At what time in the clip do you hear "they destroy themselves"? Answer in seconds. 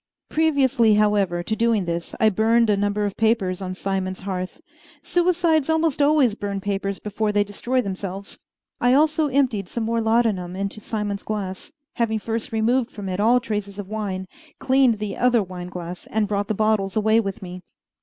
7.31-8.39